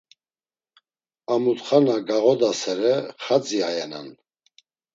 A 1.33 1.35
mutxa 1.43 1.77
na 1.85 1.95
gağodasere 2.07 2.95
xadzi 3.23 3.59
ayenan. 3.69 4.07